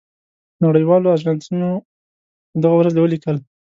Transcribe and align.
نړۍ 0.63 0.83
والو 0.85 1.13
آژانسونو 1.15 1.69
په 2.49 2.57
دغه 2.63 2.75
ورځ 2.77 2.95
ولیکل. 2.97 3.37